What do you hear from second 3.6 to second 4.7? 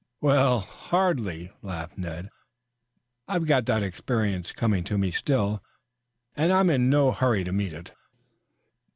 that experience